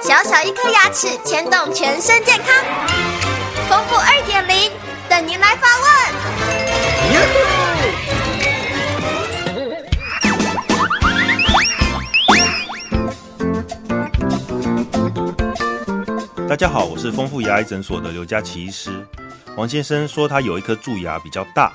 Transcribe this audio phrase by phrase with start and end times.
[0.00, 2.46] 小小一颗牙齿牵动全身健康，
[3.68, 4.72] 丰富二点零
[5.06, 5.88] 等您来发问。
[16.48, 19.06] 大家好，我是丰富牙医诊所的刘佳琪医师。
[19.56, 21.70] 王先生说他有一颗蛀牙比较大，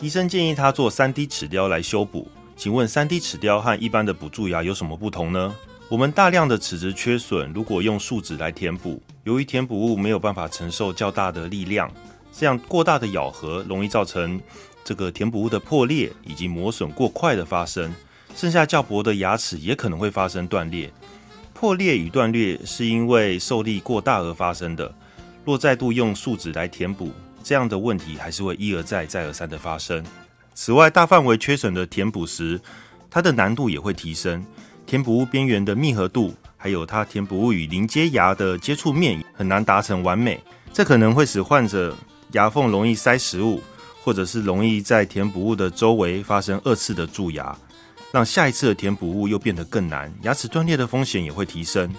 [0.00, 2.30] 医生建议他做三 D 齿雕来修补。
[2.60, 5.56] 请问三 D 齿雕和一般的补蛀牙有什么不同呢？
[5.88, 11.90] 我们大量的齿质缺损，如果用树脂来填补，由于填补物没有办法承受较大的力量，
[12.30, 14.38] 这样过大的咬合容易造成
[14.84, 17.90] 这个填补物的破裂以及磨损过快的发生，
[18.36, 20.92] 剩下较薄的牙齿也可能会发生断裂。
[21.54, 24.94] 破裂与断裂是因为受力过大而发生的。
[25.46, 27.10] 若再度用树脂来填补，
[27.42, 30.04] 这样的问题还是会一而再、再而三的发生。
[30.62, 32.60] 此外，大范围缺损的填补时，
[33.08, 34.44] 它的难度也会提升。
[34.84, 40.38] 填补物边缘的密合度，还有它填补物与临接牙的接触面很难达成完美，
[40.70, 41.96] 这可能会使患者
[42.32, 43.62] 牙缝容易塞食物，
[44.04, 47.56] 或者是容易在填补物的周围发生二次的蛀牙，
[48.12, 51.90] 让下一次的填补物又变得更难，牙齿断裂的风险也会提升。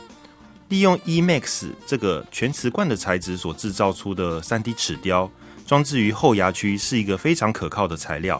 [0.70, 5.28] 利用 eMax 这个全瓷冠的材质所制造出的 3D 齿雕，
[5.66, 8.40] 装置于后牙区，是一个非常可靠的材料。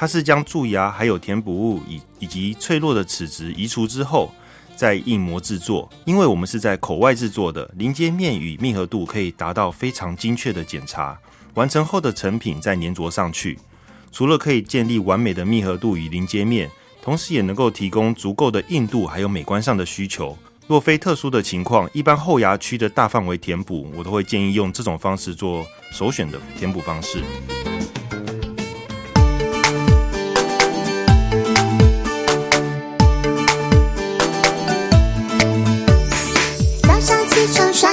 [0.00, 4.30] 它是将蛀牙、还有填补物以以及脆弱的齿质移除之后，
[4.76, 5.90] 再印模制作。
[6.04, 11.18] 因为我们是在口外制作的，临接面与密合度可以达到非常精确的检查。
[11.54, 13.58] 完成后的成品再粘着上去，
[14.12, 16.70] 除了可以建立完美的密合度与临接面，
[17.02, 20.38] 同时也能够提供足够的硬度还有美观上的需求。
[20.68, 27.20] 若非特殊的情况，一般后牙区的大范围填补，我都会建议用这种方式做首选的填补方式。